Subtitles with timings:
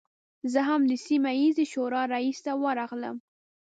[0.51, 3.15] زه هم د سیمه ییزې شورا رئیس ته ورغلم.